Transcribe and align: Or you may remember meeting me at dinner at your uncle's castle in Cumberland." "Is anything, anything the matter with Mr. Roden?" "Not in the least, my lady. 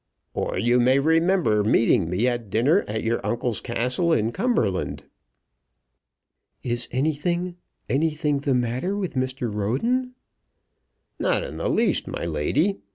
Or 0.33 0.57
you 0.57 0.79
may 0.79 0.97
remember 0.97 1.63
meeting 1.63 2.09
me 2.09 2.27
at 2.27 2.49
dinner 2.49 2.83
at 2.87 3.03
your 3.03 3.23
uncle's 3.23 3.61
castle 3.61 4.11
in 4.11 4.31
Cumberland." 4.31 5.03
"Is 6.63 6.87
anything, 6.91 7.57
anything 7.87 8.39
the 8.39 8.55
matter 8.55 8.97
with 8.97 9.13
Mr. 9.13 9.53
Roden?" 9.53 10.15
"Not 11.19 11.43
in 11.43 11.57
the 11.57 11.69
least, 11.69 12.07
my 12.07 12.25
lady. 12.25 12.79